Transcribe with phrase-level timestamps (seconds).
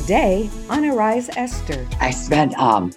[0.00, 1.86] Today on Arise Esther.
[2.00, 2.90] I spent um,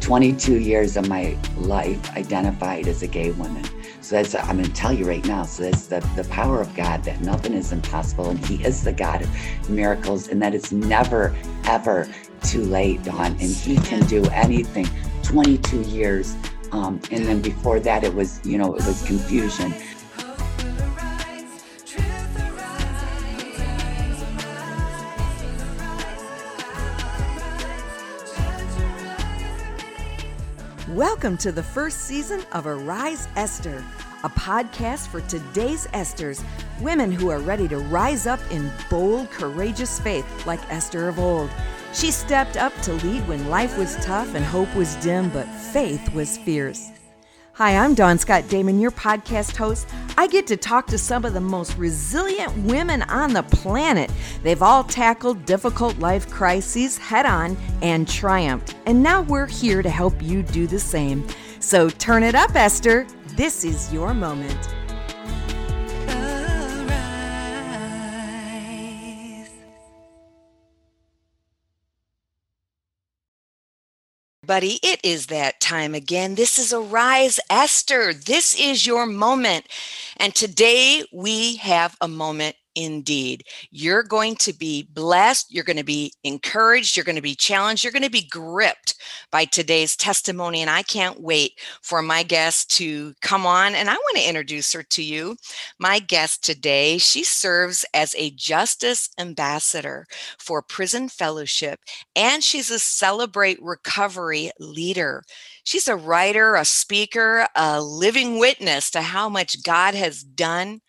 [0.00, 3.64] 22 years of my life identified as a gay woman.
[4.02, 5.44] So that's, I'm going to tell you right now.
[5.44, 8.28] So that's the, the power of God that nothing is impossible.
[8.28, 11.34] And He is the God of miracles and that it's never,
[11.64, 12.06] ever
[12.42, 13.32] too late, Dawn.
[13.40, 14.86] And He can do anything.
[15.22, 16.36] 22 years.
[16.70, 19.74] Um, and then before that, it was, you know, it was confusion.
[30.92, 33.82] Welcome to the first season of Arise Esther,
[34.24, 36.44] a podcast for today's Esthers,
[36.82, 41.48] women who are ready to rise up in bold, courageous faith like Esther of old.
[41.94, 46.12] She stepped up to lead when life was tough and hope was dim, but faith
[46.12, 46.90] was fierce.
[47.56, 49.86] Hi, I'm Dawn Scott Damon, your podcast host.
[50.16, 54.10] I get to talk to some of the most resilient women on the planet.
[54.42, 58.76] They've all tackled difficult life crises head on and triumphed.
[58.86, 61.28] And now we're here to help you do the same.
[61.60, 63.06] So turn it up, Esther.
[63.36, 64.58] This is your moment.
[74.44, 76.34] Buddy, it is that time again.
[76.34, 78.12] This is Arise Esther.
[78.12, 79.68] This is your moment.
[80.16, 83.44] And today we have a moment indeed.
[83.70, 85.52] You're going to be blessed.
[85.52, 86.96] You're going to be encouraged.
[86.96, 87.84] You're going to be challenged.
[87.84, 88.94] You're going to be gripped
[89.30, 90.60] by today's testimony.
[90.60, 93.74] And I can't wait for my guest to come on.
[93.74, 95.36] And I want to introduce her to you.
[95.78, 100.06] My guest today, she serves as a justice ambassador
[100.38, 101.80] for Prison Fellowship,
[102.14, 105.22] and she's a Celebrate Recovery leader.
[105.64, 110.80] She's a writer, a speaker, a living witness to how much God has done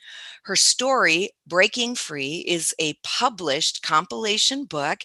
[0.44, 5.04] her story, Breaking Free, is a published compilation book.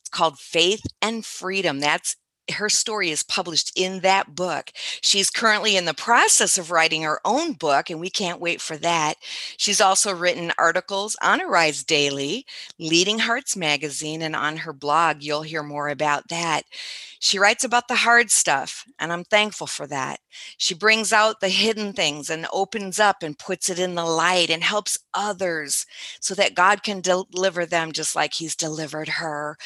[0.00, 1.80] It's called Faith and Freedom.
[1.80, 2.16] That's
[2.52, 4.72] her story is published in that book.
[5.02, 8.76] She's currently in the process of writing her own book, and we can't wait for
[8.78, 9.14] that.
[9.56, 12.46] She's also written articles on Arise Daily,
[12.78, 15.22] Leading Hearts Magazine, and on her blog.
[15.22, 16.62] You'll hear more about that.
[17.20, 20.20] She writes about the hard stuff, and I'm thankful for that.
[20.56, 24.50] She brings out the hidden things and opens up and puts it in the light
[24.50, 25.84] and helps others
[26.20, 29.56] so that God can deliver them just like He's delivered her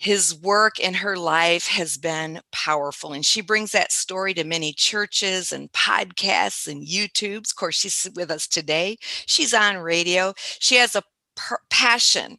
[0.00, 4.72] his work in her life has been powerful and she brings that story to many
[4.72, 7.50] churches and podcasts and youtubes.
[7.50, 8.96] Of course she's with us today.
[9.26, 10.32] She's on radio.
[10.58, 11.02] She has a
[11.36, 12.38] per- passion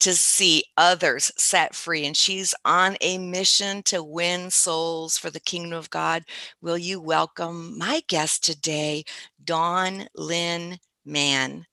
[0.00, 5.40] to see others set free and she's on a mission to win souls for the
[5.40, 6.24] kingdom of god.
[6.60, 9.04] Will you welcome my guest today
[9.42, 11.64] dawn lynn mann.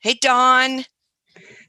[0.00, 0.84] Hey dawn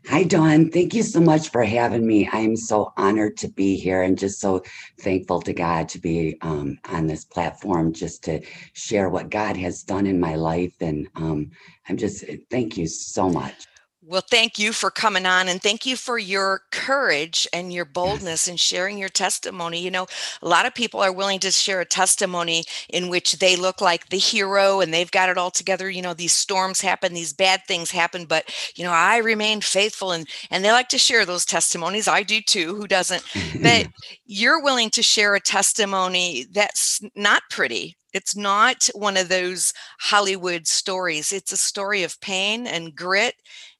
[0.07, 0.69] Hi, Dawn.
[0.71, 2.27] Thank you so much for having me.
[2.31, 4.63] I am so honored to be here and just so
[4.99, 8.41] thankful to God to be um, on this platform just to
[8.73, 10.73] share what God has done in my life.
[10.81, 11.51] And um,
[11.87, 13.65] I'm just, thank you so much.
[14.09, 18.47] Well, thank you for coming on and thank you for your courage and your boldness
[18.47, 19.83] in sharing your testimony.
[19.83, 20.07] You know,
[20.41, 24.09] a lot of people are willing to share a testimony in which they look like
[24.09, 25.91] the hero and they've got it all together.
[25.91, 30.11] You know, these storms happen, these bad things happen, but you know, I remained faithful
[30.11, 32.07] and and they like to share those testimonies.
[32.07, 33.23] I do too, who doesn't?
[33.61, 33.89] But
[34.25, 40.67] you're willing to share a testimony that's not pretty, it's not one of those Hollywood
[40.67, 41.31] stories.
[41.31, 43.35] It's a story of pain and grit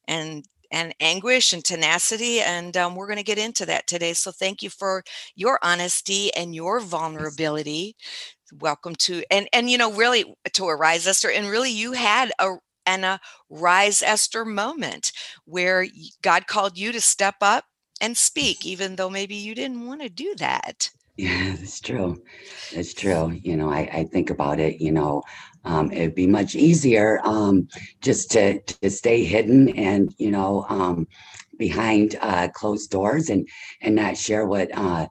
[0.08, 4.12] and and anguish and tenacity and um, we're going to get into that today.
[4.12, 5.02] So thank you for
[5.34, 7.96] your honesty and your vulnerability.
[8.52, 10.24] Welcome to and and you know really
[10.54, 15.12] to arise esther and really you had a and a rise esther moment
[15.44, 15.86] where
[16.22, 17.66] god called you to step up
[18.00, 22.22] and speak even though maybe you didn't want to do that yeah, that's true.
[22.74, 23.38] That's true.
[23.42, 25.22] You know, I, I think about it, you know,
[25.66, 27.68] um, it'd be much easier um,
[28.00, 31.06] just to, to stay hidden and, you know, um,
[31.58, 33.46] behind uh, closed doors and,
[33.82, 35.06] and not share what, uh,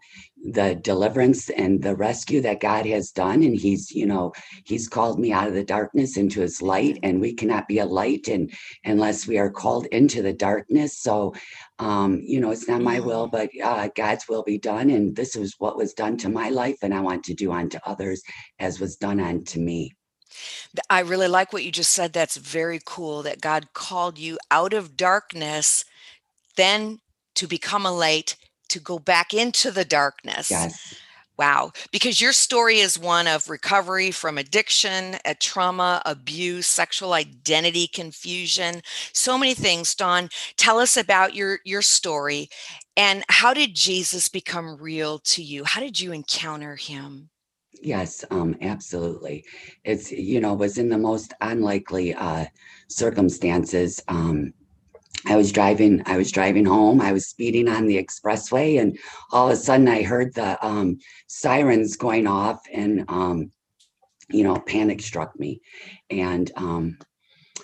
[0.52, 3.44] the deliverance and the rescue that God has done.
[3.44, 4.34] And He's, you know,
[4.64, 7.86] He's called me out of the darkness into His light, and we cannot be a
[7.86, 8.52] light and
[8.84, 11.00] unless we are called into the darkness.
[11.00, 11.34] So,
[11.80, 13.32] um, you know, it's not my will, mm.
[13.32, 14.90] but uh, God's will be done.
[14.90, 17.80] And this is what was done to my life, and I want to do unto
[17.86, 18.22] others
[18.60, 19.94] as was done unto me.
[20.90, 22.14] I really like what you just said.
[22.14, 25.86] That's very cool that God called you out of darkness,
[26.56, 27.00] then
[27.36, 28.36] to become a light
[28.70, 30.50] to go back into the darkness.
[30.52, 30.96] Yes.
[31.38, 31.72] Wow.
[31.92, 38.82] Because your story is one of recovery from addiction, a trauma, abuse, sexual identity confusion,
[39.14, 39.96] so many things.
[39.96, 42.50] Dawn, tell us about your your story
[42.98, 45.64] And how did Jesus become real to you?
[45.64, 47.30] How did you encounter him?
[47.82, 49.46] Yes, um, absolutely.
[49.84, 52.46] It's, you know, was in the most unlikely uh,
[52.90, 54.02] circumstances.
[54.08, 54.54] Um,
[55.26, 57.02] I was driving, I was driving home.
[57.02, 58.98] I was speeding on the expressway, and
[59.32, 63.52] all of a sudden I heard the um, sirens going off, and um,
[64.30, 65.62] you know, panic struck me.
[66.10, 66.98] And um,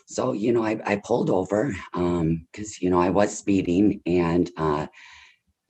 [0.07, 2.47] so, you know, I, I pulled over because, um,
[2.79, 4.87] you know, I was speeding and uh,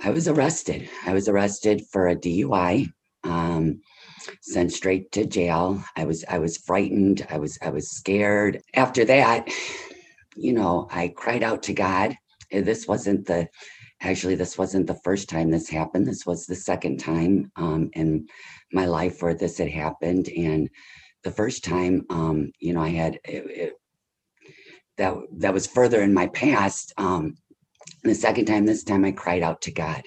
[0.02, 0.90] I was arrested.
[1.06, 2.92] I was arrested for a DUI.
[3.24, 3.82] Um,
[4.42, 5.84] sent straight to jail.
[5.96, 7.26] I was I was frightened.
[7.30, 8.62] I was I was scared.
[8.74, 9.50] After that,
[10.36, 12.16] you know, I cried out to God.
[12.52, 13.48] This wasn't the
[14.02, 16.06] actually this wasn't the first time this happened.
[16.06, 18.28] This was the second time um, in
[18.72, 20.30] my life where this had happened.
[20.30, 20.70] And
[21.24, 23.74] the first time, um, you know, I had it, it,
[24.98, 26.94] that that was further in my past.
[26.98, 27.36] Um,
[28.06, 30.04] and the second time, this time I cried out to God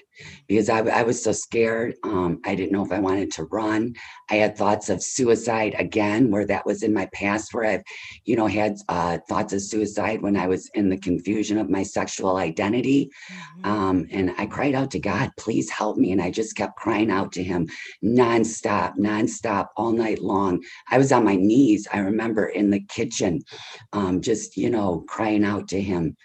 [0.47, 1.95] because I, I was so scared.
[2.05, 3.93] Um, I didn't know if I wanted to run.
[4.29, 7.83] I had thoughts of suicide again, where that was in my past, where I've,
[8.23, 11.83] you know, had uh, thoughts of suicide when I was in the confusion of my
[11.83, 13.11] sexual identity.
[13.29, 13.69] Mm-hmm.
[13.69, 16.13] Um, and I cried out to God, please help me.
[16.13, 17.67] And I just kept crying out to Him
[18.01, 20.63] nonstop, nonstop, all night long.
[20.89, 23.41] I was on my knees, I remember in the kitchen,
[23.91, 26.15] um, just, you know, crying out to Him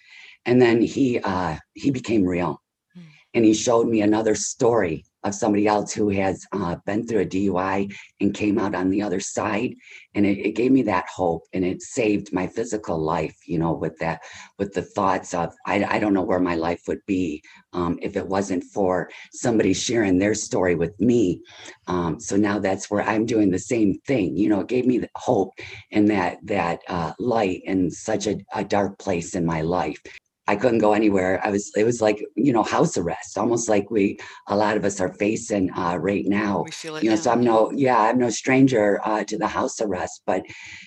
[0.46, 2.60] and then he uh, he became real,
[2.94, 3.02] hmm.
[3.34, 7.26] and he showed me another story of somebody else who has uh, been through a
[7.26, 9.74] DUI and came out on the other side,
[10.14, 13.34] and it, it, gave me that hope, and it saved my physical life.
[13.46, 14.20] You know, with that,
[14.58, 17.42] with the thoughts of I, I don't know where my life would be
[17.72, 21.40] um, if it wasn't for somebody sharing their story with me.
[21.86, 24.36] Um, so now that's where I'm doing the same thing.
[24.36, 25.52] You know, it gave me the hope
[25.90, 30.00] and that that uh, light in such a, a dark place in my life.
[30.46, 31.40] I couldn't go anywhere.
[31.42, 34.18] I was, it was like, you know, house arrest, almost like we,
[34.48, 36.62] a lot of us are facing uh, right now.
[36.64, 37.22] We feel it you know, now.
[37.22, 40.42] so I'm no, yeah, I'm no stranger uh, to the house arrest, but,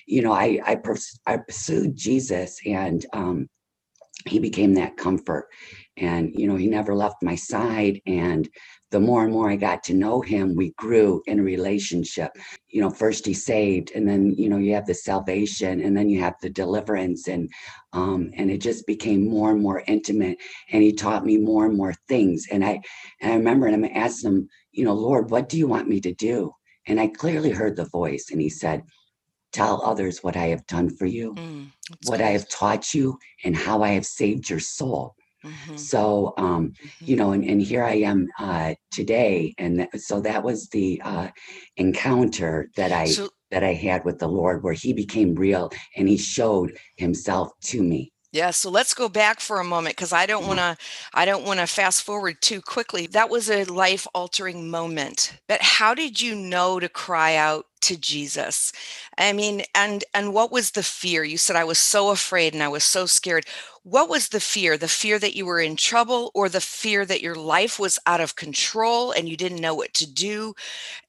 [0.05, 3.49] you know, I, I, pers- I pursued Jesus and um,
[4.25, 5.47] he became that comfort.
[5.97, 8.01] And, you know, he never left my side.
[8.05, 8.47] And
[8.91, 12.31] the more and more I got to know him, we grew in relationship.
[12.69, 16.09] You know, first he saved, and then you know you have the salvation, and then
[16.09, 17.51] you have the deliverance, and
[17.91, 20.37] um, and it just became more and more intimate.
[20.71, 22.45] And he taught me more and more things.
[22.49, 22.81] And I
[23.21, 25.99] and I remember, and I'm asking him, you know, Lord, what do you want me
[26.01, 26.53] to do?
[26.87, 28.83] And I clearly heard the voice, and he said,
[29.57, 31.67] Tell others what I have done for you, mm,
[32.05, 35.15] what I have taught you, and how I have saved your soul.
[35.43, 35.77] Mm-hmm.
[35.77, 37.05] So, um, mm-hmm.
[37.05, 41.29] you know, and, and here I am uh, today, and so that was the uh,
[41.77, 46.07] encounter that I so, that I had with the Lord, where He became real and
[46.07, 48.11] He showed Himself to me.
[48.33, 50.77] Yeah, so let's go back for a moment because I don't want to
[51.13, 53.07] I don't want to fast forward too quickly.
[53.07, 55.39] That was a life altering moment.
[55.47, 58.71] But how did you know to cry out to Jesus?
[59.17, 61.23] I mean, and and what was the fear?
[61.23, 63.45] You said I was so afraid and I was so scared.
[63.83, 64.77] What was the fear?
[64.77, 68.21] The fear that you were in trouble or the fear that your life was out
[68.21, 70.53] of control and you didn't know what to do?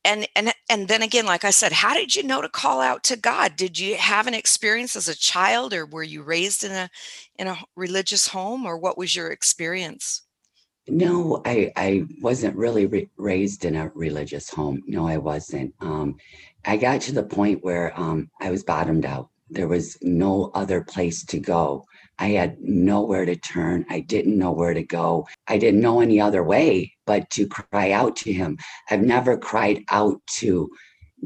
[0.04, 3.04] And and and then again, like I said, how did you know to call out
[3.04, 3.56] to God?
[3.56, 6.90] Did you have an experience as a child or were you raised in a
[7.36, 10.22] in a religious home or what was your experience?
[10.88, 14.82] No, I, I wasn't really re- raised in a religious home.
[14.86, 15.74] No, I wasn't.
[15.80, 16.16] Um,
[16.64, 19.28] I got to the point where um, I was bottomed out.
[19.50, 21.84] There was no other place to go.
[22.18, 23.86] I had nowhere to turn.
[23.88, 25.26] I didn't know where to go.
[25.46, 28.58] I didn't know any other way but to cry out to him.
[28.90, 30.68] I've never cried out to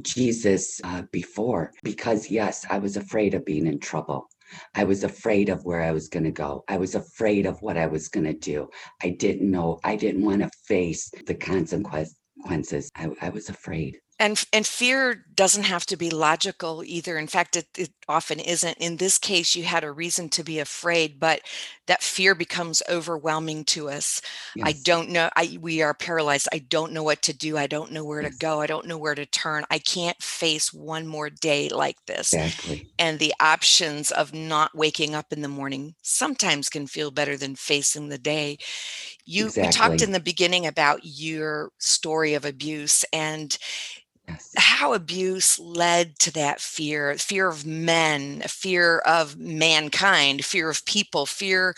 [0.00, 4.28] Jesus uh, before because, yes, I was afraid of being in trouble.
[4.74, 6.64] I was afraid of where I was going to go.
[6.68, 8.68] I was afraid of what I was going to do.
[9.02, 9.78] I didn't know.
[9.84, 12.90] I didn't want to face the consequences.
[12.96, 17.18] I, I was afraid and and fear doesn't have to be logical either.
[17.18, 18.78] In fact it, it, often isn't.
[18.78, 21.40] In this case you had a reason to be afraid but
[21.86, 24.22] that fear becomes overwhelming to us.
[24.54, 24.68] Yes.
[24.68, 26.48] i don't know i we are paralyzed.
[26.52, 27.58] I don't know what to do.
[27.58, 28.32] I don't know where yes.
[28.32, 28.60] to go.
[28.60, 29.64] I don't know where to turn.
[29.70, 32.32] I can't face one more day like this.
[32.32, 32.90] Exactly.
[32.98, 37.56] and the options of not waking up in the morning sometimes can feel better than
[37.56, 38.58] facing the day.
[39.24, 39.66] You exactly.
[39.66, 43.58] we talked in the beginning about your story of abuse and
[44.28, 44.52] Yes.
[44.56, 51.26] how abuse led to that fear fear of men fear of mankind fear of people
[51.26, 51.74] fear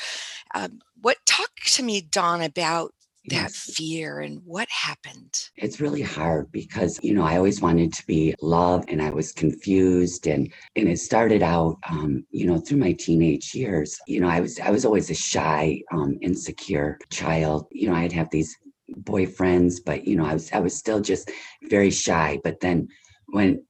[0.54, 0.68] uh,
[1.00, 2.92] what talk to me Dawn about
[3.28, 5.48] that fear and what happened?
[5.56, 9.32] It's really hard because, you know, I always wanted to be loved and I was
[9.32, 13.98] confused and and it started out um, you know, through my teenage years.
[14.06, 17.66] You know, I was I was always a shy, um, insecure child.
[17.70, 18.56] You know, I'd have these
[19.04, 21.30] boyfriends, but you know, I was I was still just
[21.64, 22.40] very shy.
[22.42, 22.88] But then
[23.28, 23.64] when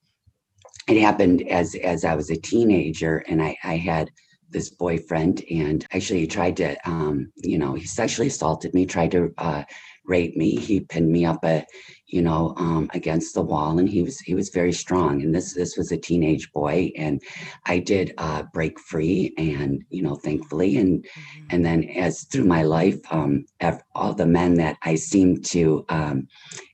[0.87, 4.11] it happened as as I was a teenager and I, I had
[4.49, 9.11] this boyfriend and actually he tried to um, you know he sexually assaulted me tried
[9.11, 9.63] to uh,
[10.05, 11.65] rape me he pinned me up a
[12.07, 15.53] you know um, against the wall and he was he was very strong and this
[15.53, 17.21] this was a teenage boy and
[17.65, 21.47] i did uh, break free and you know thankfully and mm-hmm.
[21.49, 23.45] and then as through my life um,
[23.93, 26.27] all the men that i seemed to um,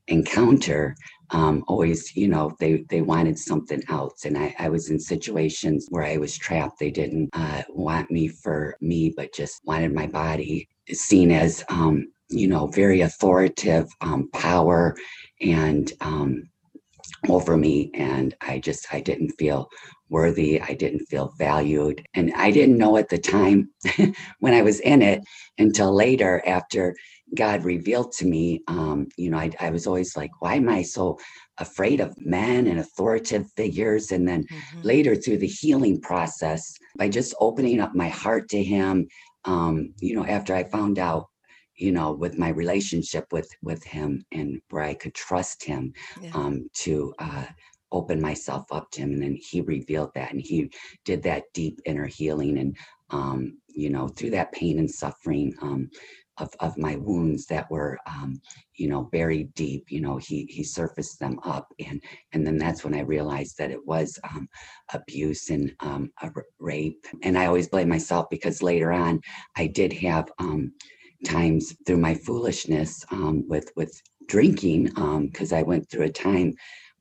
[0.08, 0.96] encounter
[1.34, 5.88] um, always, you know, they they wanted something else, and I, I was in situations
[5.90, 6.80] where I was trapped.
[6.80, 12.11] They didn't uh, want me for me, but just wanted my body seen as, um,
[12.32, 14.96] you know, very authoritative um, power
[15.42, 16.50] and um,
[17.30, 19.70] over me, and I just I didn't feel
[20.10, 20.60] worthy.
[20.62, 23.70] I didn't feel valued, and I didn't know at the time
[24.40, 25.22] when I was in it
[25.58, 26.96] until later after
[27.36, 30.82] God revealed to me, um, you know, I, I, was always like, why am I
[30.82, 31.18] so
[31.60, 34.12] afraid of men and authoritative figures?
[34.12, 34.82] And then mm-hmm.
[34.82, 39.08] later through the healing process, by just opening up my heart to Him,
[39.46, 41.28] um, you know, after I found out,
[41.82, 46.32] you know, with my relationship with with Him and where I could trust Him yeah.
[46.36, 47.46] um, to uh,
[47.92, 50.72] open myself up to Him, and then He revealed that, and He
[51.06, 52.78] did that deep inner healing, and
[53.10, 55.90] um, you know, through that pain and suffering um,
[56.38, 58.40] of, of my wounds that were um,
[58.76, 62.84] you know buried deep you know he he surfaced them up and and then that's
[62.84, 64.48] when i realized that it was um,
[64.94, 66.10] abuse and um,
[66.60, 69.20] rape and i always blame myself because later on
[69.58, 70.72] i did have um,
[71.26, 76.54] times through my foolishness um, with with drinking because um, i went through a time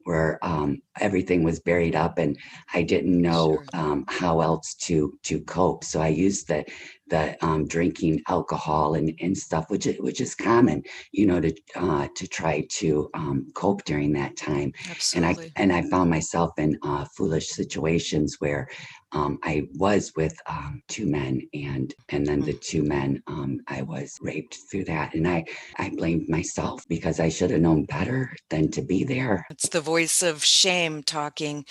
[0.05, 2.39] where um, everything was buried up and
[2.73, 3.81] I didn't know sure.
[3.81, 5.85] um, how else to to cope.
[5.85, 6.65] So I used the
[7.11, 11.55] the um, drinking alcohol and, and stuff, which is, which is common, you know, to
[11.76, 14.73] uh, to try to um, cope during that time.
[14.90, 15.52] Absolutely.
[15.57, 18.69] And I and I found myself in uh, foolish situations where
[19.12, 22.61] um, I was with um, two men, and and then the mm.
[22.61, 25.45] two men um, I was raped through that, and I
[25.76, 29.47] I blamed myself because I should have known better than to be there.
[29.50, 31.64] It's the voice of shame talking.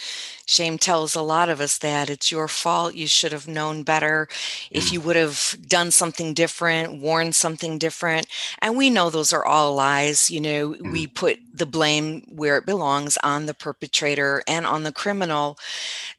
[0.46, 2.96] Shame tells a lot of us that it's your fault.
[2.96, 4.28] You should have known better.
[4.70, 5.29] If you would have
[5.68, 8.28] done something different, worn something different,
[8.60, 10.30] and we know those are all lies.
[10.30, 14.92] You know, we put the blame where it belongs on the perpetrator and on the
[14.92, 15.58] criminal.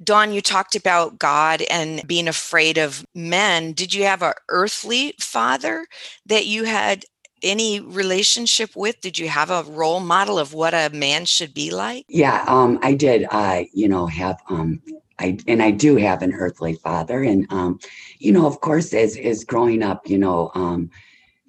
[0.03, 3.73] Dawn, you talked about God and being afraid of men.
[3.73, 5.87] Did you have an earthly father
[6.27, 7.05] that you had
[7.43, 9.01] any relationship with?
[9.01, 12.05] Did you have a role model of what a man should be like?
[12.09, 13.27] Yeah, um, I did.
[13.31, 14.83] I, you know, have um,
[15.21, 17.79] I and I do have an earthly father, and um,
[18.19, 20.91] you know, of course, as as growing up, you know, um,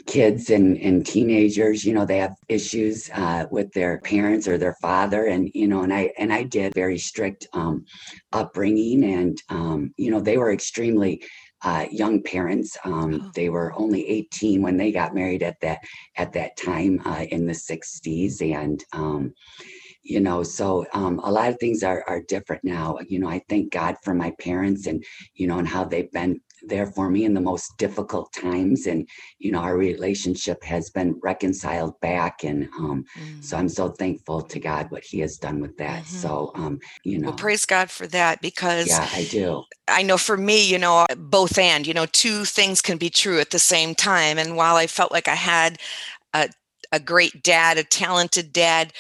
[0.06, 4.75] kids and, and teenagers you know they have issues uh, with their parents or their
[4.82, 7.86] father and you know and i and i did very strict um,
[8.34, 11.24] upbringing and um, you know they were extremely
[11.63, 13.32] uh, young parents um, oh.
[13.36, 15.80] they were only 18 when they got married at that
[16.18, 19.34] at that time uh, in the 60s and um,
[20.03, 23.41] you know so um, a lot of things are, are different now you know i
[23.50, 25.03] thank god for my parents and
[25.36, 29.08] you know and how they've been there for me in the most difficult times and
[29.39, 33.43] you know our relationship has been reconciled back and um, mm.
[33.43, 36.17] so i'm so thankful to god what he has done with that mm-hmm.
[36.17, 40.17] so um, you know well praise god for that because yeah i do i know
[40.17, 43.60] for me you know both and you know two things can be true at the
[43.60, 45.79] same time and while i felt like i had
[46.34, 46.50] a
[46.92, 48.94] a great dad, a talented dad.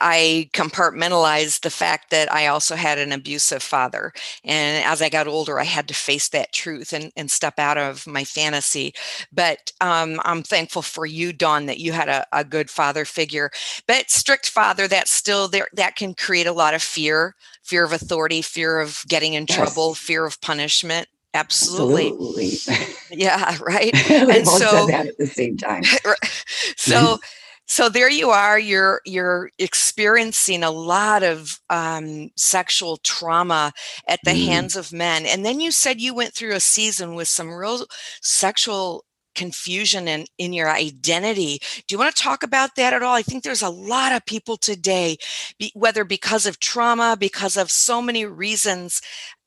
[0.00, 4.12] I compartmentalized the fact that I also had an abusive father.
[4.44, 7.78] And as I got older, I had to face that truth and, and step out
[7.78, 8.94] of my fantasy.
[9.32, 13.50] But um, I'm thankful for you, Dawn, that you had a, a, good father figure.
[13.86, 17.92] But strict father, that's still there, that can create a lot of fear fear of
[17.92, 19.56] authority, fear of getting in yes.
[19.56, 21.08] trouble, fear of punishment.
[21.34, 22.08] Absolutely.
[22.08, 22.94] Absolutely.
[23.14, 23.92] Yeah, right.
[24.10, 25.82] and so at the same time.
[26.76, 27.18] so
[27.66, 33.72] so there you are you're you're experiencing a lot of um, sexual trauma
[34.08, 34.46] at the mm.
[34.46, 37.84] hands of men and then you said you went through a season with some real
[38.22, 41.58] sexual confusion in, in your identity.
[41.86, 43.14] Do you want to talk about that at all?
[43.14, 45.16] I think there's a lot of people today,
[45.58, 49.00] be, whether because of trauma, because of so many reasons,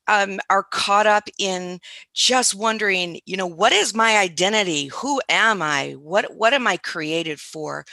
[0.08, 1.80] um, are caught up in
[2.14, 4.86] just wondering, you know, what is my identity?
[4.88, 5.92] Who am I?
[5.92, 7.84] What what am I created for?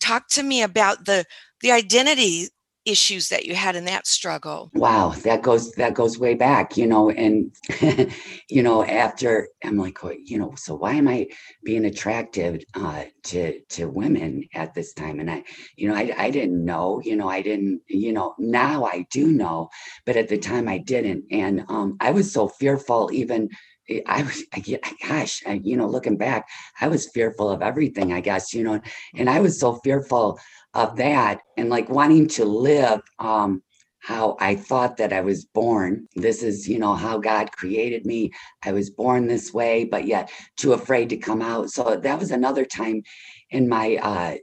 [0.00, 1.24] Talk to me about the
[1.60, 2.48] the identity
[2.84, 4.70] issues that you had in that struggle.
[4.74, 7.54] Wow that goes that goes way back you know and
[8.48, 11.26] you know after i'm like you know so why am i
[11.64, 15.20] being attracted uh, to to women at this time?
[15.20, 15.42] And i
[15.76, 19.28] you know I, I didn't know you know i didn't you know now i do
[19.28, 19.68] know
[20.04, 21.24] but at the time i didn't.
[21.30, 23.48] And um, i was so fearful even
[23.88, 26.48] eh, I was, I, gosh, I, you know, looking back,
[26.80, 28.80] I was fearful of everything, I guess, you know,
[29.14, 30.38] and I was so fearful
[30.74, 33.62] of that and like wanting to live um,
[34.04, 36.06] how I thought that I was born.
[36.14, 38.32] This is, you know, how God created me.
[38.62, 41.70] I was born this way, but yet too afraid to come out.
[41.70, 43.02] So that was another time
[43.50, 44.34] in my uh,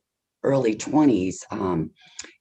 [0.44, 1.92] early 20s um,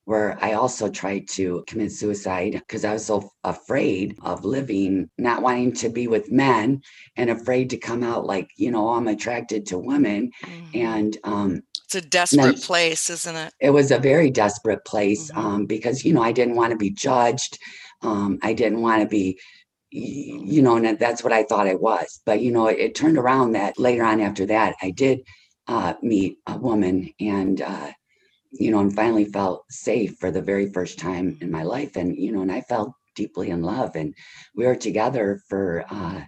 [0.07, 5.43] where I also tried to commit suicide because I was so afraid of living, not
[5.43, 6.81] wanting to be with men
[7.17, 10.31] and afraid to come out like, you know, I'm attracted to women.
[10.43, 10.79] Mm-hmm.
[10.79, 13.53] And um, it's a desperate place, isn't it?
[13.59, 15.47] It was a very desperate place mm-hmm.
[15.47, 17.59] um, because, you know, I didn't want to be judged.
[18.03, 19.41] Um, I didn't want to be,
[19.91, 22.21] you know, and that's what I thought I was.
[22.25, 25.23] But, you know, it, it turned around that later on after that, I did
[25.67, 27.91] uh, meet a woman and, uh,
[28.53, 31.97] you know, and finally felt safe for the very first time in my life.
[31.97, 33.97] And, you know, and I felt deeply in love.
[33.97, 34.15] And
[34.55, 36.21] we were together for, uh,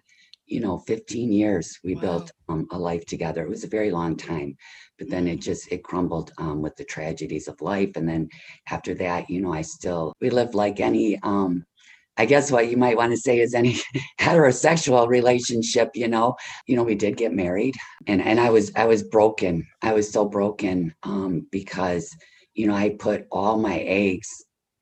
[0.53, 2.01] you know 15 years we wow.
[2.01, 3.43] built um, a life together.
[3.43, 4.57] It was a very long time
[4.99, 8.29] but then it just it crumbled um, with the tragedies of life and then
[8.71, 11.65] after that you know i still we lived like any um
[12.19, 13.77] i guess what you might want to say is any
[14.21, 16.37] heterosexual relationship you know?
[16.67, 17.75] You know we did get married
[18.07, 19.67] and and i was i was broken.
[19.83, 22.15] I was so broken um because
[22.55, 24.29] you know i put all my eggs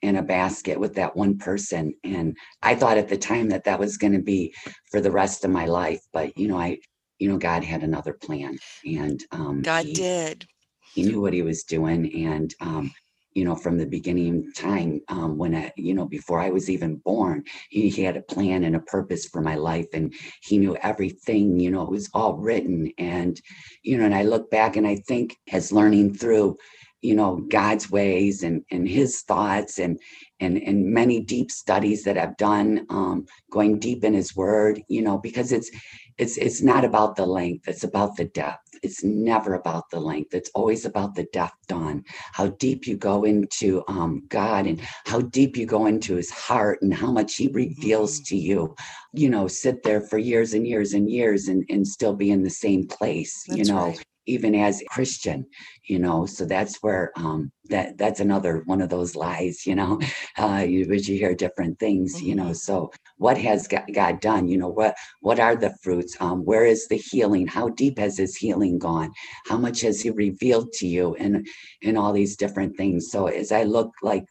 [0.03, 3.79] in a basket with that one person and i thought at the time that that
[3.79, 4.55] was going to be
[4.91, 6.79] for the rest of my life but you know i
[7.19, 10.47] you know god had another plan and um god he, did.
[10.95, 12.91] he knew what he was doing and um
[13.35, 16.97] you know from the beginning time um, when I, you know before i was even
[16.97, 20.77] born he, he, had a plan and a purpose for my life and he knew
[20.77, 23.41] everything you know it was all written and
[23.83, 26.57] you know and i look back and i think as learning through
[27.03, 29.99] you know god's ways and and his thoughts and
[30.41, 35.03] and and many deep studies that i've done um, going deep in his word you
[35.03, 35.71] know because it's
[36.19, 38.71] it's it's not about the length it's about the depth.
[38.83, 40.33] It's never about the length.
[40.33, 42.03] It's always about the depth Dawn.
[42.33, 46.81] How deep you go into um, god and how deep you go into his heart
[46.83, 48.25] and how much he reveals mm-hmm.
[48.25, 48.75] to you.
[49.13, 52.43] You know sit there for years and years and years and, and still be in
[52.43, 53.87] the same place That's you know.
[53.87, 55.47] right even as a Christian,
[55.85, 56.27] you know.
[56.27, 60.01] So that's where um, that that's another one of those lies, you know,
[60.39, 62.27] uh, you, which you hear different things, mm-hmm.
[62.27, 62.45] you know.
[62.45, 62.55] Mm-hmm.
[62.55, 64.49] So what has God done?
[64.49, 66.17] You know, what what are the fruits?
[66.21, 67.47] Um, where is the healing?
[67.47, 69.13] How deep has His healing gone?
[69.47, 71.15] How much has He revealed to you?
[71.17, 71.47] And
[71.83, 73.11] and all these different things.
[73.11, 74.25] So as I look like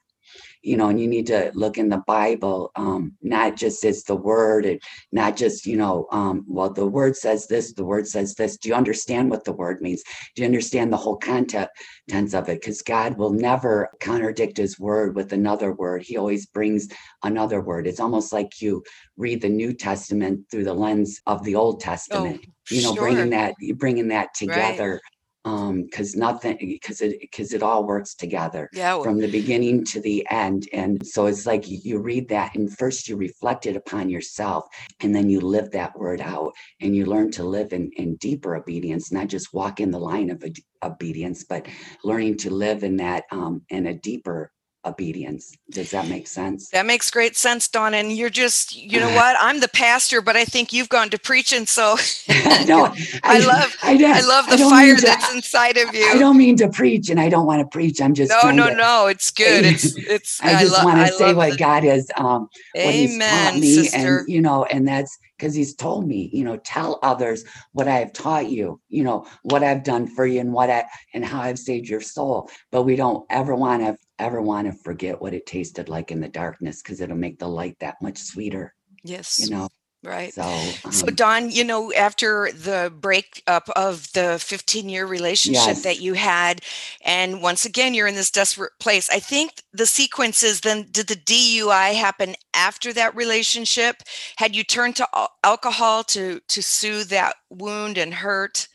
[0.61, 4.15] you know, and you need to look in the Bible, um, not just as the
[4.15, 8.35] word, and not just, you know, um, well, the word says this, the word says
[8.35, 8.57] this.
[8.57, 10.03] Do you understand what the word means?
[10.35, 11.69] Do you understand the whole content
[12.09, 12.59] tense of it?
[12.59, 16.03] Because God will never contradict his word with another word.
[16.03, 16.89] He always brings
[17.23, 17.87] another word.
[17.87, 18.83] It's almost like you
[19.17, 22.41] read the New Testament through the lens of the Old Testament.
[22.43, 23.03] Oh, you know, sure.
[23.03, 24.91] bringing that, bringing that together.
[24.93, 25.01] Right
[25.45, 30.01] um because nothing because it because it all works together yeah from the beginning to
[30.01, 34.09] the end and so it's like you read that and first you reflect it upon
[34.09, 34.67] yourself
[34.99, 38.55] and then you live that word out and you learn to live in in deeper
[38.55, 40.43] obedience not just walk in the line of
[40.83, 41.65] obedience but
[42.03, 44.51] learning to live in that um in a deeper
[44.89, 45.55] obedience.
[45.69, 46.69] Does that make sense?
[46.69, 47.93] That makes great sense, Dawn.
[47.93, 49.35] And you're just, you know what?
[49.39, 51.65] I'm the pastor, but I think you've gone to preaching.
[51.65, 51.95] So
[52.67, 56.05] no, I, I, love, I, I, love the fire to, that's inside of you.
[56.05, 58.01] I don't mean to preach, and I don't want to preach.
[58.01, 59.07] I'm just no, no, to, no.
[59.07, 59.65] It's good.
[59.65, 60.41] It's, it's.
[60.41, 63.75] I just want to say what the, God has, um, what Amen, He's taught me,
[63.75, 64.19] sister.
[64.19, 67.99] and you know, and that's because he's told me, you know, tell others what I
[67.99, 71.41] have taught you, you know, what I've done for you and what I and how
[71.41, 72.49] I've saved your soul.
[72.71, 76.19] But we don't ever want to ever want to forget what it tasted like in
[76.19, 78.73] the darkness because it'll make the light that much sweeter.
[79.03, 79.39] Yes.
[79.39, 79.69] You know.
[80.01, 80.33] Right.
[80.33, 85.83] So, um, so Dawn, you know, after the breakup of the 15 year relationship yes.
[85.83, 86.61] that you had,
[87.01, 89.09] and once again, you're in this desperate place.
[89.09, 93.97] I think the sequence is then did the DUI happen after that relationship?
[94.37, 95.07] Had you turned to
[95.43, 98.69] alcohol to to soothe that wound and hurt?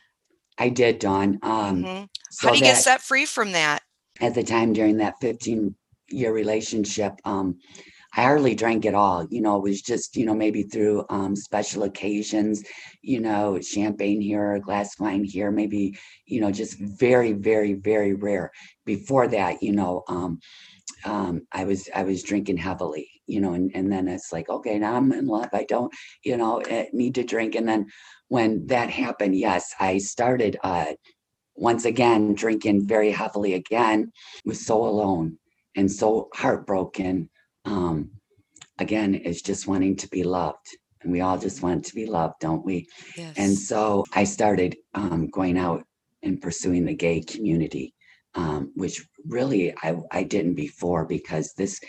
[0.59, 1.39] I did, Dawn.
[1.43, 2.05] Um, mm-hmm.
[2.31, 3.83] so How do you get set free from that?
[4.21, 5.75] At the time during that 15
[6.09, 7.59] year relationship, um,
[8.17, 9.27] I hardly drank at all.
[9.29, 12.63] You know, it was just, you know, maybe through um, special occasions,
[13.03, 18.15] you know, champagne here, a glass wine here, maybe, you know, just very, very, very
[18.15, 18.53] rare.
[18.85, 20.39] Before that, you know, um,
[21.05, 24.79] um, I was I was drinking heavily, you know, and, and then it's like, okay,
[24.79, 25.49] now I'm in love.
[25.53, 27.55] I don't, you know, eh, need to drink.
[27.57, 27.87] And then
[28.29, 30.93] when that happened, yes, I started uh,
[31.57, 34.13] once again drinking very heavily again.
[34.45, 35.39] Was so alone
[35.77, 37.31] and so heartbroken.
[37.65, 38.11] Um,
[38.79, 40.67] again, it's just wanting to be loved.
[41.03, 42.87] And we all just want to be loved, don't we?
[43.17, 43.35] Yes.
[43.37, 45.85] And so I started um, going out
[46.23, 47.95] and pursuing the gay community,
[48.35, 51.81] um, which really I, I didn't before because this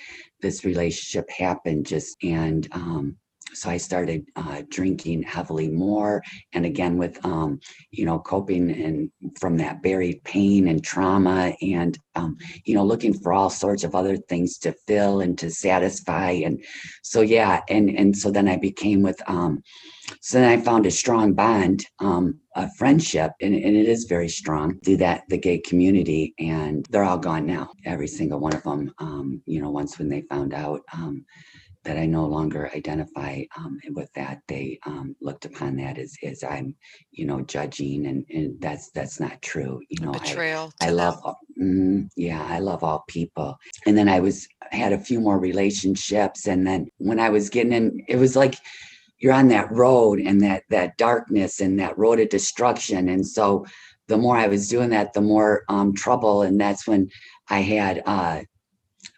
[0.41, 3.17] this relationship happened just and um,
[3.55, 6.21] so I started uh, drinking heavily more,
[6.53, 7.59] and again with um,
[7.91, 13.13] you know coping and from that buried pain and trauma, and um, you know looking
[13.13, 16.63] for all sorts of other things to fill and to satisfy, and
[17.03, 19.63] so yeah, and and so then I became with um,
[20.21, 24.29] so then I found a strong bond, um, a friendship, and, and it is very
[24.29, 28.63] strong through that the gay community, and they're all gone now, every single one of
[28.63, 28.93] them.
[28.99, 30.81] Um, you know, once when they found out.
[30.93, 31.25] Um,
[31.85, 34.41] that I no longer identify um, with that.
[34.47, 36.75] They um, looked upon that as, as I'm,
[37.11, 39.79] you know, judging, and, and that's that's not true.
[39.89, 40.73] You know, betrayal.
[40.81, 41.23] I, I love,
[41.59, 43.57] mm, yeah, I love all people.
[43.85, 47.73] And then I was had a few more relationships, and then when I was getting
[47.73, 48.55] in, it was like
[49.19, 53.65] you're on that road and that that darkness and that road of destruction, and so
[54.07, 57.09] the more I was doing that, the more um, trouble, and that's when
[57.49, 58.01] I had.
[58.05, 58.41] Uh,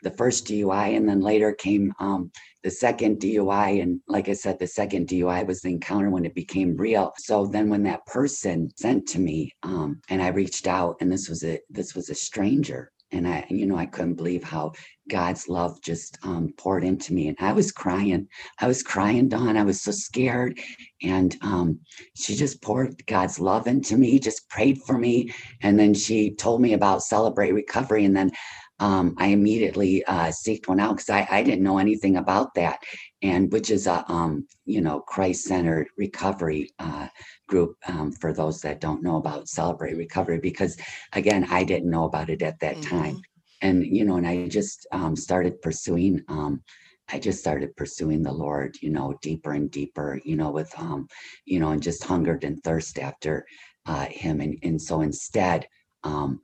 [0.03, 2.31] the first DUI, and then later came um,
[2.63, 3.81] the second DUI.
[3.81, 7.13] And like I said, the second DUI was the encounter when it became real.
[7.17, 11.29] So then when that person sent to me, um, and I reached out, and this
[11.29, 12.91] was a this was a stranger.
[13.11, 14.73] And I, you know, I couldn't believe how
[15.09, 17.29] God's love just um, poured into me.
[17.29, 18.27] And I was crying.
[18.59, 19.55] I was crying, Dawn.
[19.55, 20.59] I was so scared.
[21.01, 21.79] And um,
[22.15, 25.33] she just poured God's love into me, just prayed for me.
[25.61, 28.03] And then she told me about Celebrate Recovery.
[28.03, 28.31] And then
[28.79, 32.79] um, I immediately uh, seeked one out because I, I didn't know anything about that,
[33.23, 37.07] and which is a um, you know Christ-centered recovery uh,
[37.47, 40.39] group um, for those that don't know about Celebrate Recovery.
[40.39, 40.77] Because
[41.13, 42.97] again, I didn't know about it at that mm-hmm.
[42.97, 43.21] time,
[43.61, 46.21] and you know, and I just um, started pursuing.
[46.27, 46.61] Um,
[47.09, 51.07] I just started pursuing the Lord, you know, deeper and deeper, you know, with um,
[51.45, 53.45] you know, and just hungered and thirst after
[53.87, 55.67] uh, Him, and and so instead.
[56.03, 56.41] Um,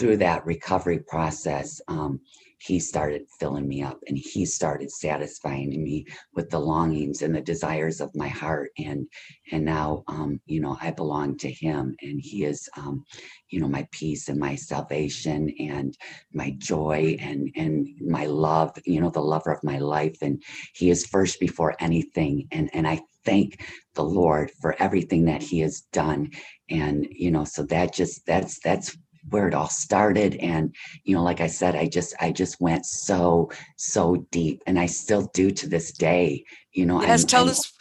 [0.00, 2.18] through that recovery process, um,
[2.58, 7.40] he started filling me up and he started satisfying me with the longings and the
[7.40, 8.70] desires of my heart.
[8.78, 9.06] And
[9.52, 13.04] and now um, you know i belong to him and he is um,
[13.50, 15.96] you know my peace and my salvation and
[16.32, 20.18] my joy and and my love you know the lover of my life.
[20.22, 20.42] And
[20.74, 22.48] he is first before anything.
[22.52, 26.30] And and i thank the lord for everything that he has done.
[26.70, 28.96] And you know so that just that's that's
[29.30, 32.84] where it all started and you know like i said i just i just went
[32.84, 37.42] so so deep and i still do to this day you know yes I'm, tell
[37.44, 37.72] I'm, us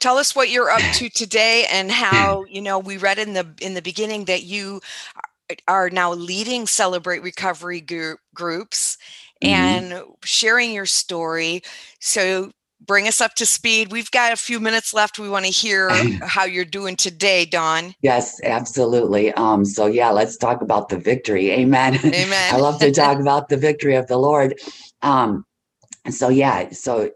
[0.00, 3.46] tell us what you're up to today and how you know we read in the
[3.60, 4.80] in the beginning that you
[5.66, 8.98] are now leading celebrate recovery group, groups
[9.42, 9.54] mm-hmm.
[9.54, 11.62] and sharing your story
[12.00, 13.92] so bring us up to speed.
[13.92, 15.18] We've got a few minutes left.
[15.18, 15.90] We want to hear
[16.22, 17.94] how you're doing today, Dawn.
[18.02, 19.32] Yes, absolutely.
[19.32, 21.50] Um, so yeah, let's talk about the victory.
[21.50, 21.94] Amen.
[22.04, 22.54] Amen.
[22.54, 24.54] I love to talk about the victory of the Lord.
[25.02, 25.44] Um,
[26.10, 27.10] so yeah, so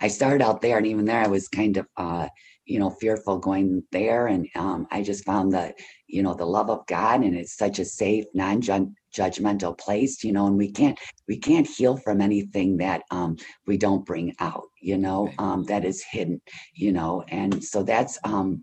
[0.00, 2.28] I started out there, and even there, I was kind of uh,
[2.66, 5.74] you know fearful going there and um, i just found that
[6.14, 10.46] you know the love of god and it's such a safe non-judgmental place you know
[10.46, 14.96] and we can't we can't heal from anything that um, we don't bring out you
[14.96, 16.40] know um, that is hidden
[16.74, 18.62] you know and so that's um,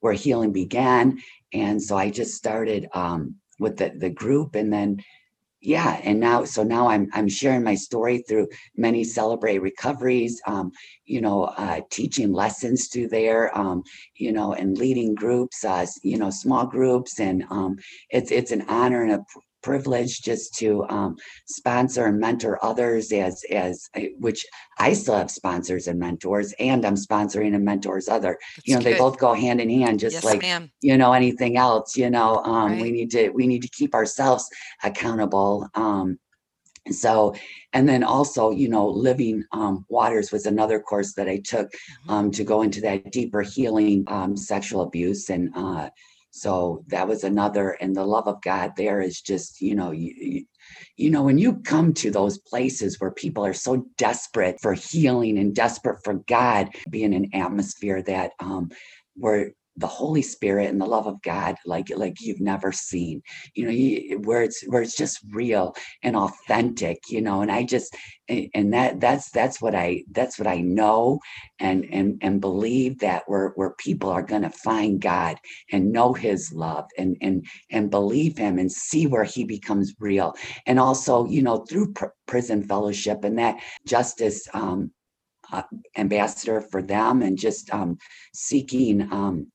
[0.00, 1.18] where healing began.
[1.52, 4.98] And so i just started um, with the, the group and then
[5.60, 10.70] yeah and now so now i'm i'm sharing my story through many celebrate recoveries um
[11.04, 13.82] you know uh teaching lessons through there um
[14.14, 17.76] you know and leading groups uh you know small groups and um
[18.10, 19.24] it's it's an honor and a
[19.62, 21.16] privilege just to um,
[21.46, 24.46] sponsor and mentor others as as which
[24.78, 28.82] I still have sponsors and mentors and I'm sponsoring and mentors other That's you know
[28.82, 28.94] good.
[28.94, 30.70] they both go hand in hand just yes, like ma'am.
[30.80, 32.82] you know anything else you know um, right.
[32.82, 34.48] we need to we need to keep ourselves
[34.82, 36.18] accountable um,
[36.90, 37.34] so
[37.72, 42.10] and then also you know living um, waters was another course that i took mm-hmm.
[42.10, 45.88] um, to go into that deeper healing um, sexual abuse and uh,
[46.30, 50.44] so that was another and the love of god there is just you know you,
[50.96, 55.38] you know, when you come to those places where people are so desperate for healing
[55.38, 58.70] and desperate for God, being an atmosphere that um,
[59.14, 63.22] where the Holy Spirit and the love of God, like like you've never seen,
[63.54, 67.42] you know, where it's where it's just real and authentic, you know.
[67.42, 67.96] And I just
[68.28, 71.20] and that that's that's what I that's what I know
[71.60, 75.36] and and and believe that where where people are going to find God
[75.70, 80.34] and know His love and and and believe Him and see where He becomes real,
[80.66, 84.48] and also you know through pr- prison fellowship and that justice.
[84.52, 84.90] Um,
[85.50, 85.62] uh,
[85.96, 87.96] ambassador for them and just um,
[88.34, 89.46] seeking um,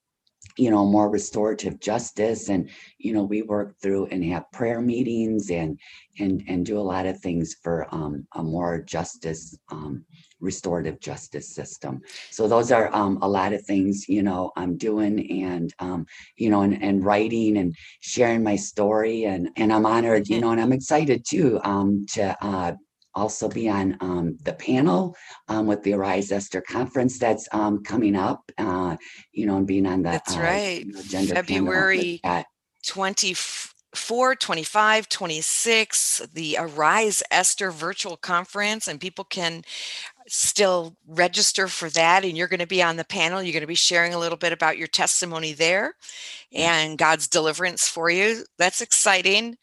[0.57, 5.49] you know more restorative justice and you know we work through and have prayer meetings
[5.49, 5.79] and
[6.19, 10.05] and and do a lot of things for um, a more justice um,
[10.39, 12.01] restorative justice system.
[12.29, 16.05] So those are um, a lot of things you know i'm doing and um,
[16.37, 20.51] you know and, and writing and sharing my story and and i'm honored you know
[20.51, 22.73] and i'm excited too um, to uh,
[23.15, 25.15] also be on um, the panel
[25.47, 28.95] um, with the Arise Esther conference that's um, coming up, uh,
[29.31, 30.85] you know, and being on the that's uh, right.
[30.85, 32.21] You know, gender February
[32.85, 39.63] 24, 25, 26, the Arise Esther virtual conference, and people can
[40.27, 43.41] still register for that and you're going to be on the panel.
[43.41, 45.95] You're going to be sharing a little bit about your testimony there
[46.53, 48.45] and god's deliverance for you.
[48.57, 49.57] That's exciting.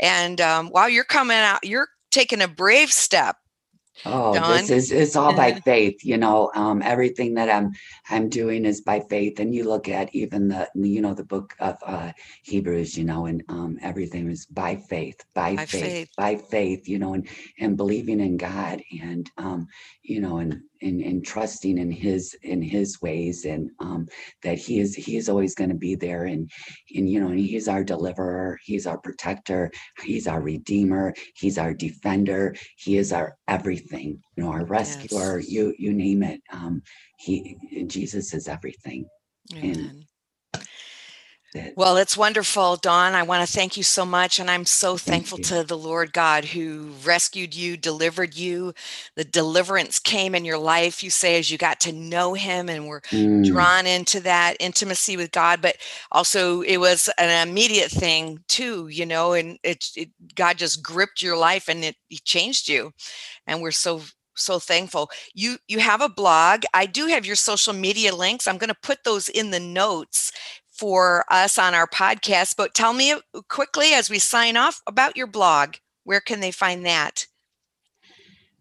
[0.00, 3.36] And um, while you're coming out you're taken a brave step.
[4.04, 4.58] Oh, Dawn.
[4.58, 6.50] this is it's all by faith, you know.
[6.54, 7.72] Um, everything that I'm
[8.08, 9.40] I'm doing is by faith.
[9.40, 13.26] And you look at even the you know the book of uh, Hebrews, you know,
[13.26, 17.28] and um, everything is by faith, by, by faith, faith, by faith, you know, and
[17.58, 19.66] and believing in God, and um,
[20.08, 24.06] you know, and and, and trusting in his in his ways and um,
[24.42, 26.50] that he is he is always going to be there and
[26.94, 29.70] and you know and he's our deliverer he's our protector
[30.02, 35.48] he's our redeemer he's our defender he is our everything you know our rescuer yes.
[35.48, 36.82] you you name it um,
[37.18, 39.06] he jesus is everything
[39.54, 39.70] Amen.
[39.70, 40.04] and
[41.56, 41.74] it.
[41.76, 43.14] Well, it's wonderful, Dawn.
[43.14, 44.38] I want to thank you so much.
[44.38, 48.74] And I'm so thankful to the Lord God who rescued you, delivered you.
[49.16, 52.86] The deliverance came in your life, you say, as you got to know Him and
[52.86, 53.44] were mm.
[53.44, 55.60] drawn into that intimacy with God.
[55.60, 55.76] But
[56.12, 61.22] also, it was an immediate thing, too, you know, and it, it God just gripped
[61.22, 62.92] your life and it, it changed you.
[63.46, 64.02] And we're so
[64.36, 68.58] so thankful you you have a blog i do have your social media links i'm
[68.58, 70.30] going to put those in the notes
[70.76, 72.56] for us on our podcast.
[72.56, 75.76] But tell me uh, quickly as we sign off about your blog.
[76.04, 77.26] Where can they find that?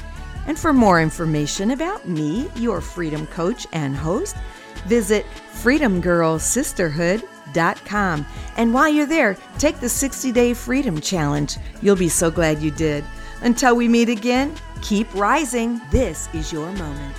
[0.46, 4.36] And for more information about me, your freedom coach and host,
[4.86, 8.26] visit freedomgirlsisterhood.com.
[8.56, 11.56] And while you're there, take the 60 day freedom challenge.
[11.82, 13.04] You'll be so glad you did.
[13.42, 15.80] Until we meet again, keep rising.
[15.90, 17.16] This is your moment.